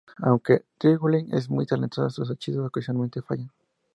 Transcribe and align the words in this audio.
Aunque 0.23 0.65
Twilight 0.79 1.31
es 1.31 1.47
muy 1.51 1.67
talentosa, 1.67 2.09
sus 2.09 2.31
hechizos 2.31 2.65
ocasionalmente 2.65 3.21
fallan. 3.21 3.51